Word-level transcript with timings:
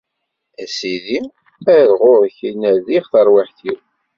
A 0.61 0.65
Sidi, 0.75 1.19
ar 1.75 1.87
ɣur-k 2.01 2.37
i 2.49 2.51
n-rriɣ 2.51 3.05
tarwiḥt-iw! 3.11 3.79